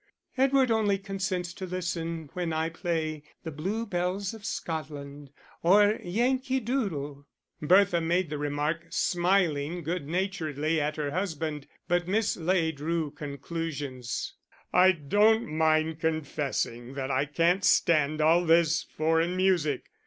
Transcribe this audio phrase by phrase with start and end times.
[0.35, 5.29] "Edward only consents to listen when I play The Blue Bells of Scotland
[5.61, 7.27] or Yankee Doodle."
[7.61, 14.33] Bertha made the remark, smiling good naturedly at her husband, but Miss Ley drew conclusions.
[14.73, 19.83] "I don't mind confessing that I can't stand all this foreign music.